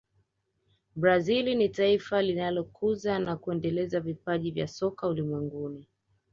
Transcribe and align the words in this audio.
brazil 0.95 1.55
ni 1.57 1.69
taifa 1.69 2.21
linalokuza 2.21 3.19
na 3.19 3.37
kuendeleza 3.37 3.99
vipaji 3.99 4.51
vya 4.51 4.67
soka 4.67 5.07
ulimwenguni 5.07 5.87